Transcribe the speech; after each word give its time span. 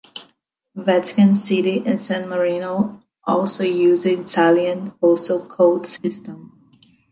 Vatican 0.73 1.35
City 1.35 1.83
and 1.85 2.01
San 2.01 2.27
Marino 2.27 3.03
also 3.25 3.63
use 3.63 4.01
the 4.01 4.19
Italian 4.19 4.89
postal 4.99 5.45
code 5.45 5.85
system. 5.85 6.71